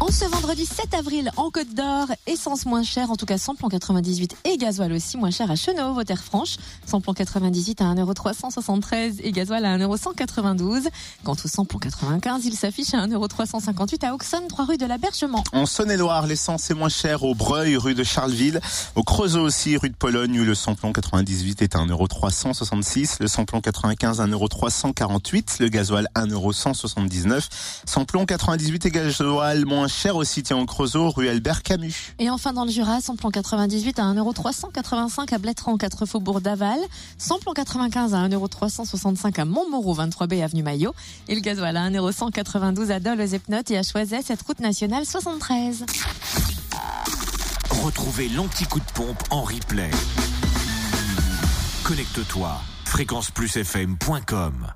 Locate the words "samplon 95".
11.48-12.44, 23.28-24.20, 37.18-38.14